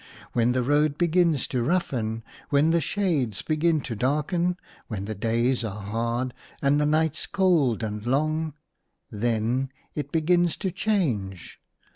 [0.33, 5.63] When the roads begin to roughen, when the shades begin to darken, when the days
[5.63, 8.55] are hard, and the nights cold and long—
[9.11, 11.59] then it begins to change.